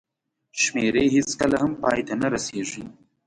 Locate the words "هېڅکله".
1.15-1.55